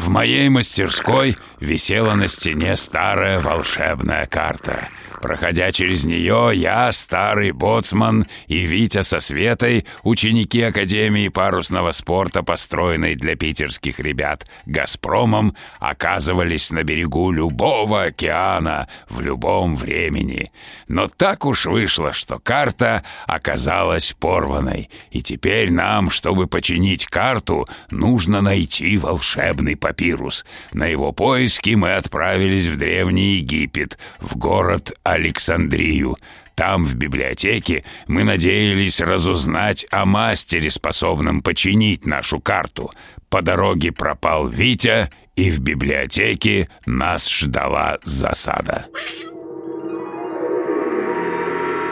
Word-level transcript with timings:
В 0.00 0.08
моей 0.08 0.48
мастерской 0.48 1.36
висела 1.60 2.14
на 2.14 2.26
стене 2.26 2.74
старая 2.76 3.38
волшебная 3.38 4.24
карта. 4.24 4.88
Проходя 5.20 5.70
через 5.70 6.06
нее, 6.06 6.50
я, 6.54 6.90
старый 6.92 7.52
боцман 7.52 8.24
и 8.46 8.60
Витя 8.60 9.02
со 9.02 9.20
Светой, 9.20 9.86
ученики 10.02 10.62
Академии 10.62 11.28
парусного 11.28 11.90
спорта, 11.92 12.42
построенной 12.42 13.16
для 13.16 13.36
питерских 13.36 14.00
ребят 14.00 14.46
«Газпромом», 14.64 15.54
оказывались 15.78 16.70
на 16.70 16.84
берегу 16.84 17.30
любого 17.32 18.04
океана 18.04 18.88
в 19.10 19.20
любом 19.20 19.76
времени. 19.76 20.50
Но 20.88 21.06
так 21.08 21.44
уж 21.44 21.66
вышло, 21.66 22.12
что 22.12 22.38
карта 22.38 23.04
оказалась 23.26 24.14
порванной, 24.18 24.88
и 25.10 25.20
теперь 25.20 25.70
нам, 25.70 26.08
чтобы 26.10 26.46
починить 26.46 27.04
карту, 27.04 27.68
нужно 27.90 28.40
найти 28.40 28.96
волшебный 28.96 29.76
папирус. 29.76 30.46
На 30.72 30.86
его 30.86 31.12
поиски 31.12 31.70
мы 31.70 31.94
отправились 31.94 32.66
в 32.66 32.78
Древний 32.78 33.36
Египет, 33.36 33.98
в 34.18 34.36
город 34.36 34.94
Александрию. 35.10 36.16
Там, 36.54 36.84
в 36.84 36.94
библиотеке, 36.94 37.84
мы 38.06 38.22
надеялись 38.22 39.00
разузнать 39.00 39.86
о 39.90 40.04
мастере, 40.04 40.70
способном 40.70 41.42
починить 41.42 42.06
нашу 42.06 42.38
карту. 42.38 42.92
По 43.28 43.42
дороге 43.42 43.92
пропал 43.92 44.46
Витя, 44.46 45.08
и 45.36 45.50
в 45.50 45.60
библиотеке 45.60 46.68
нас 46.86 47.30
ждала 47.30 47.96
засада. 48.04 48.86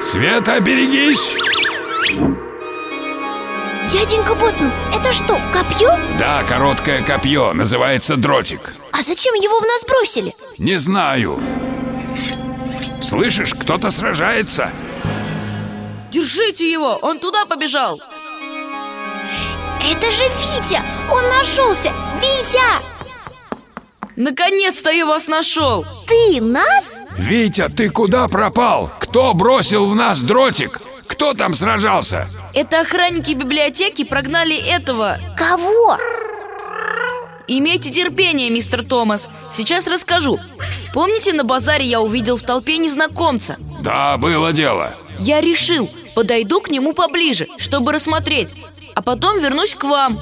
Света, 0.00 0.60
берегись! 0.60 1.36
Дяденька 3.90 4.34
Боцман, 4.34 4.72
это 4.94 5.12
что, 5.12 5.38
копье? 5.52 5.90
Да, 6.18 6.44
короткое 6.44 7.02
копье, 7.02 7.52
называется 7.52 8.16
дротик. 8.16 8.74
А 8.92 9.02
зачем 9.02 9.34
его 9.34 9.58
в 9.58 9.62
нас 9.62 9.84
бросили? 9.86 10.32
Не 10.58 10.78
знаю. 10.78 11.42
Слышишь, 13.12 13.52
кто-то 13.52 13.90
сражается? 13.90 14.70
Держите 16.10 16.72
его, 16.72 16.98
он 17.02 17.18
туда 17.18 17.44
побежал 17.44 18.00
Это 19.84 20.10
же 20.10 20.22
Витя, 20.22 20.80
он 21.12 21.28
нашелся 21.28 21.92
Витя! 22.22 22.80
Наконец-то 24.16 24.88
я 24.88 25.04
вас 25.04 25.28
нашел 25.28 25.84
Ты 26.08 26.40
нас? 26.40 26.98
Витя, 27.18 27.68
ты 27.68 27.90
куда 27.90 28.28
пропал? 28.28 28.90
Кто 28.98 29.34
бросил 29.34 29.84
в 29.84 29.94
нас 29.94 30.22
дротик? 30.22 30.80
Кто 31.06 31.34
там 31.34 31.52
сражался? 31.52 32.30
Это 32.54 32.80
охранники 32.80 33.32
библиотеки 33.32 34.04
прогнали 34.04 34.56
этого 34.56 35.18
Кого? 35.36 35.98
Имейте 37.48 37.90
терпение, 37.90 38.50
мистер 38.50 38.86
Томас 38.86 39.28
Сейчас 39.50 39.86
расскажу 39.86 40.38
Помните, 40.94 41.32
на 41.32 41.44
базаре 41.44 41.84
я 41.84 42.00
увидел 42.00 42.36
в 42.36 42.42
толпе 42.42 42.78
незнакомца? 42.78 43.56
Да, 43.80 44.16
было 44.18 44.52
дело 44.52 44.94
Я 45.18 45.40
решил, 45.40 45.90
подойду 46.14 46.60
к 46.60 46.70
нему 46.70 46.92
поближе, 46.92 47.48
чтобы 47.58 47.92
рассмотреть 47.92 48.50
А 48.94 49.02
потом 49.02 49.40
вернусь 49.40 49.74
к 49.74 49.84
вам 49.84 50.18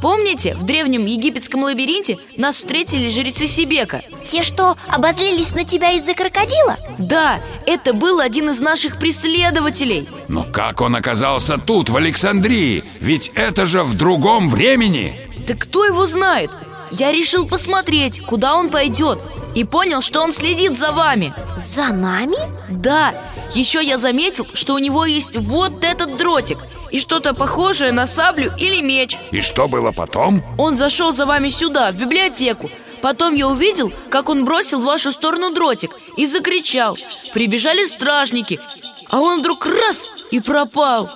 Помните, 0.00 0.54
в 0.54 0.62
древнем 0.62 1.04
египетском 1.04 1.62
лабиринте 1.62 2.18
нас 2.38 2.56
встретили 2.56 3.10
жрецы 3.10 3.46
Сибека? 3.46 4.00
Те, 4.24 4.42
что 4.42 4.76
обозлились 4.88 5.54
на 5.54 5.64
тебя 5.64 5.92
из-за 5.92 6.14
крокодила? 6.14 6.78
Да, 6.98 7.40
это 7.66 7.92
был 7.92 8.20
один 8.20 8.48
из 8.48 8.60
наших 8.60 8.98
преследователей 8.98 10.08
Но 10.28 10.44
как 10.44 10.80
он 10.80 10.96
оказался 10.96 11.58
тут, 11.58 11.90
в 11.90 11.96
Александрии? 11.96 12.84
Ведь 13.00 13.30
это 13.34 13.66
же 13.66 13.82
в 13.82 13.94
другом 13.94 14.48
времени 14.48 15.29
Да 15.50 15.56
кто 15.56 15.84
его 15.84 16.06
знает? 16.06 16.52
Я 16.92 17.10
решил 17.10 17.44
посмотреть, 17.44 18.24
куда 18.24 18.54
он 18.54 18.70
пойдет 18.70 19.18
И 19.56 19.64
понял, 19.64 20.00
что 20.00 20.22
он 20.22 20.32
следит 20.32 20.78
за 20.78 20.92
вами 20.92 21.34
За 21.56 21.88
нами? 21.88 22.38
Да, 22.70 23.14
еще 23.52 23.84
я 23.84 23.98
заметил, 23.98 24.46
что 24.54 24.74
у 24.74 24.78
него 24.78 25.04
есть 25.04 25.36
вот 25.36 25.82
этот 25.82 26.16
дротик 26.16 26.58
И 26.92 27.00
что-то 27.00 27.34
похожее 27.34 27.90
на 27.90 28.06
саблю 28.06 28.52
или 28.58 28.80
меч 28.80 29.18
И 29.32 29.40
что 29.40 29.66
было 29.66 29.90
потом? 29.90 30.40
Он 30.56 30.76
зашел 30.76 31.12
за 31.12 31.26
вами 31.26 31.48
сюда, 31.48 31.90
в 31.90 31.96
библиотеку 31.96 32.70
Потом 33.02 33.34
я 33.34 33.48
увидел, 33.48 33.92
как 34.08 34.28
он 34.28 34.44
бросил 34.44 34.80
в 34.80 34.84
вашу 34.84 35.10
сторону 35.10 35.52
дротик 35.52 35.90
И 36.16 36.26
закричал 36.26 36.96
Прибежали 37.34 37.86
стражники 37.86 38.60
А 39.08 39.18
он 39.18 39.40
вдруг 39.40 39.66
раз 39.66 40.04
и 40.30 40.38
пропал 40.38 41.10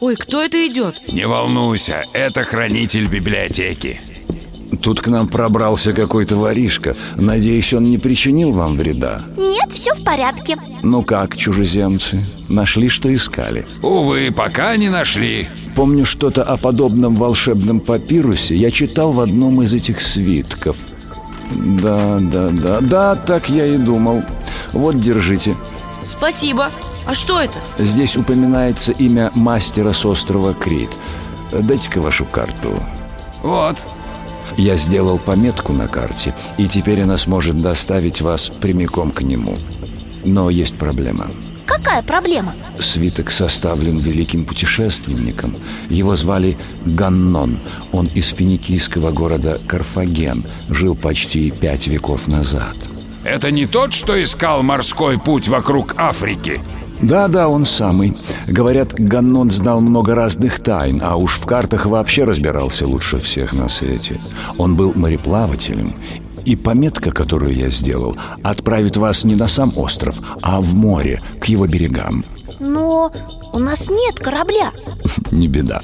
Ой, 0.00 0.16
кто 0.16 0.42
это 0.42 0.66
идет? 0.66 0.96
Не 1.12 1.26
волнуйся, 1.26 2.04
это 2.14 2.44
хранитель 2.44 3.06
библиотеки 3.06 4.00
Тут 4.82 5.02
к 5.02 5.08
нам 5.08 5.28
пробрался 5.28 5.92
какой-то 5.92 6.36
воришка. 6.36 6.96
Надеюсь, 7.16 7.74
он 7.74 7.84
не 7.84 7.98
причинил 7.98 8.52
вам 8.52 8.76
вреда. 8.76 9.24
Нет, 9.36 9.70
все 9.72 9.94
в 9.94 10.02
порядке 10.02 10.56
Ну 10.82 11.02
как, 11.02 11.36
чужеземцы, 11.36 12.24
нашли, 12.48 12.88
что 12.88 13.14
искали? 13.14 13.66
Увы, 13.82 14.32
пока 14.34 14.74
не 14.78 14.88
нашли 14.88 15.50
Помню 15.74 16.06
что-то 16.06 16.44
о 16.44 16.56
подобном 16.56 17.14
волшебном 17.14 17.80
папирусе 17.80 18.56
я 18.56 18.70
читал 18.70 19.12
в 19.12 19.20
одном 19.20 19.60
из 19.60 19.74
этих 19.74 20.00
свитков. 20.00 20.76
Да, 21.50 22.18
да, 22.20 22.48
да, 22.50 22.80
да, 22.80 23.16
так 23.16 23.50
я 23.50 23.66
и 23.66 23.76
думал. 23.76 24.22
Вот, 24.72 24.98
держите. 24.98 25.56
Спасибо 26.06 26.70
А 27.06 27.14
что 27.14 27.40
это? 27.40 27.58
Здесь 27.78 28.16
упоминается 28.16 28.92
имя 28.92 29.30
мастера 29.34 29.92
с 29.92 30.04
острова 30.04 30.54
Крит. 30.54 30.90
Дайте-ка 31.52 32.00
вашу 32.00 32.24
карту. 32.24 32.80
Вот, 33.42 33.78
Я 34.56 34.76
сделал 34.76 35.18
пометку 35.18 35.72
на 35.72 35.88
карте, 35.88 36.34
и 36.58 36.68
теперь 36.68 37.02
она 37.02 37.16
сможет 37.16 37.60
доставить 37.62 38.20
вас 38.20 38.50
прямиком 38.50 39.10
к 39.10 39.22
нему. 39.22 39.56
Но 40.24 40.50
есть 40.50 40.76
проблема. 40.76 41.30
Какая 41.66 42.02
проблема? 42.02 42.54
Свиток 42.78 43.30
составлен 43.30 43.98
великим 43.98 44.44
путешественником. 44.44 45.56
Его 45.88 46.14
звали 46.16 46.58
Ганнон. 46.84 47.60
Он 47.92 48.06
из 48.06 48.28
финикийского 48.28 49.12
города 49.12 49.58
Карфаген. 49.66 50.44
Жил 50.68 50.94
почти 50.94 51.50
пять 51.50 51.86
веков 51.86 52.28
назад. 52.28 52.76
это 53.24 53.50
не 53.50 53.66
тот, 53.66 53.94
что 53.94 54.22
искал 54.22 54.62
морской 54.62 55.18
путь 55.18 55.48
вокруг 55.48 55.94
Африки 55.96 56.60
Да-да, 57.02 57.48
он 57.48 57.64
самый. 57.64 58.16
Говорят, 58.46 58.94
Ганнон 58.94 59.50
знал 59.50 59.80
много 59.80 60.14
разных 60.14 60.60
тайн, 60.60 61.00
а 61.02 61.16
уж 61.16 61.38
в 61.38 61.46
картах 61.46 61.86
вообще 61.86 62.24
разбирался 62.24 62.86
лучше 62.86 63.18
всех 63.18 63.52
на 63.52 63.68
свете. 63.68 64.20
Он 64.58 64.76
был 64.76 64.92
мореплавателем, 64.94 65.94
и 66.44 66.56
пометка, 66.56 67.10
которую 67.10 67.54
я 67.54 67.70
сделал, 67.70 68.16
отправит 68.42 68.96
вас 68.96 69.24
не 69.24 69.34
на 69.34 69.48
сам 69.48 69.72
остров, 69.76 70.20
а 70.42 70.60
в 70.60 70.74
море, 70.74 71.22
к 71.40 71.46
его 71.46 71.66
берегам. 71.66 72.24
Но 72.58 73.10
у 73.52 73.58
нас 73.58 73.88
нет 73.88 74.18
корабля 74.18 74.72
Не 75.30 75.48
беда. 75.48 75.80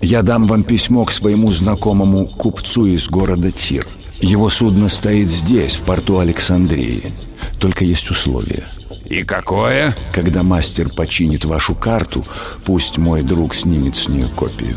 Я 0.00 0.22
дам 0.22 0.44
вам 0.44 0.62
письмо 0.62 1.04
к 1.04 1.12
своему 1.12 1.50
знакомому 1.50 2.26
купцу 2.26 2.86
из 2.86 3.08
города 3.08 3.50
Тир. 3.50 3.86
Его 4.20 4.48
судно 4.50 4.88
стоит 4.88 5.30
здесь, 5.30 5.74
в 5.74 5.82
порту 5.82 6.18
Александрии. 6.18 7.14
Только 7.58 7.84
есть 7.84 8.10
условие. 8.10 8.64
И 9.08 9.22
какое? 9.22 9.94
Когда 10.12 10.42
мастер 10.42 10.90
починит 10.90 11.44
вашу 11.44 11.74
карту, 11.74 12.26
пусть 12.64 12.98
мой 12.98 13.22
друг 13.22 13.54
снимет 13.54 13.96
с 13.96 14.08
нее 14.08 14.26
копию. 14.36 14.76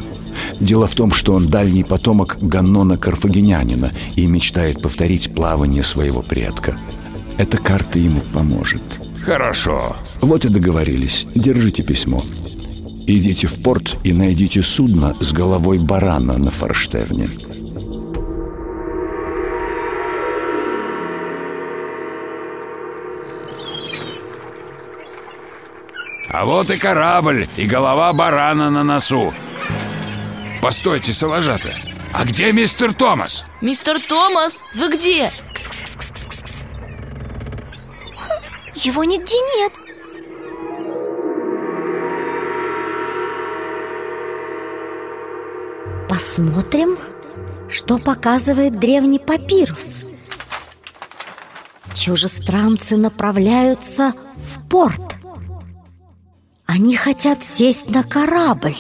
Дело 0.60 0.88
в 0.88 0.96
том, 0.96 1.12
что 1.12 1.34
он 1.34 1.48
дальний 1.48 1.84
потомок 1.84 2.38
Ганнона 2.42 2.98
Карфагенянина 2.98 3.92
и 4.16 4.26
мечтает 4.28 4.82
повторить 4.82 5.36
плавание 5.36 5.84
своего 5.84 6.22
предка. 6.22 6.80
Эта 7.38 7.58
карта 7.58 8.00
ему 8.00 8.22
поможет. 8.34 8.82
Хорошо. 9.24 9.98
Вот 10.22 10.46
и 10.46 10.50
договорились. 10.50 11.26
Держите 11.36 11.84
письмо. 11.84 12.22
Идите 13.08 13.48
в 13.48 13.62
порт 13.62 13.98
и 14.04 14.14
найдите 14.14 14.62
судно 14.62 15.14
с 15.20 15.34
головой 15.34 15.80
барана 15.80 16.38
на 16.38 16.52
форштевне. 16.52 17.30
А 26.34 26.46
вот 26.46 26.72
и 26.72 26.78
корабль, 26.78 27.50
и 27.58 27.66
голова 27.66 28.14
барана 28.14 28.70
на 28.70 28.86
носу. 28.86 29.34
Постойте, 30.62 31.12
Соложата, 31.12 31.74
а 32.14 32.24
где 32.24 32.54
мистер 32.54 32.94
Томас? 32.94 33.44
Мистер 33.60 34.00
Томас, 34.00 34.64
вы 34.74 34.90
где? 34.96 35.34
Его 38.76 39.04
нигде 39.04 39.36
нет 39.58 39.74
Посмотрим, 46.08 46.98
что 47.70 47.98
показывает 47.98 48.80
древний 48.80 49.20
папирус 49.20 50.04
Чужестранцы 51.94 52.96
направляются 52.96 54.14
в 54.34 54.70
порт 54.70 55.11
Они 56.74 56.96
хотят 56.96 57.44
сесть 57.44 57.90
на 57.90 58.02
корабль. 58.02 58.78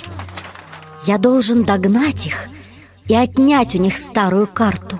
Я 1.03 1.17
должен 1.17 1.65
догнать 1.65 2.25
их 2.25 2.45
и 3.07 3.13
отнять 3.13 3.75
у 3.75 3.79
них 3.79 3.97
старую 3.97 4.47
карту. 4.47 4.97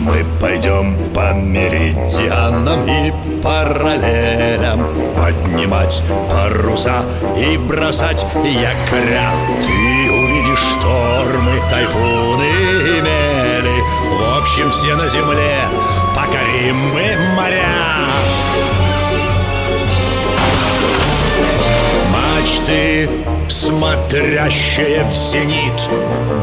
Мы 0.00 0.24
пойдем 0.40 0.96
по 1.12 1.34
меридианам 1.34 2.88
и 2.88 3.12
параллелям 3.42 4.82
Поднимать 5.14 6.02
паруса 6.30 7.04
и 7.36 7.58
бросать 7.58 8.24
якоря. 8.42 9.30
Ты 9.60 10.10
увидишь 10.10 10.64
штормы, 10.78 11.60
тайфуны 11.70 12.48
и 12.48 13.00
мели. 13.02 13.82
В 14.18 14.40
общем, 14.40 14.70
все 14.70 14.96
на 14.96 15.06
земле 15.10 15.58
покорим 16.32 16.76
мы 16.92 17.16
моря! 17.34 18.20
Мачты, 22.10 23.08
смотрящие 23.48 25.04
в 25.04 25.14
зенит 25.14 25.88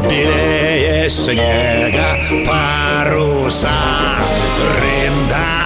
Белее 0.08 1.08
снега 1.08 2.18
паруса. 2.46 3.68
Рында 4.76 5.64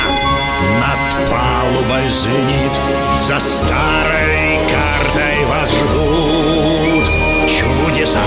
над 0.81 1.31
палубой 1.31 2.09
звенит 2.09 2.73
За 3.17 3.39
старой 3.39 4.59
картой 4.71 5.45
вас 5.47 5.71
ждут 5.71 7.09
чудеса. 7.49 8.21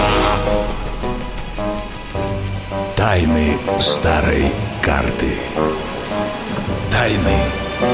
Тайны 2.96 3.58
старой 3.80 4.52
карты 4.88 5.28
Тайны 6.90 7.38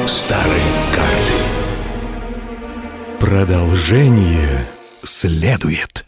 старой 0.06 0.62
карты 0.94 1.40
Продолжение 3.20 4.64
следует. 5.04 6.06